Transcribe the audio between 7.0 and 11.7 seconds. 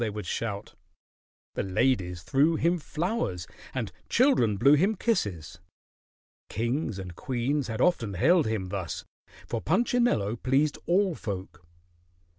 queens had often hailed him thus, for Punchinello pleased all folk.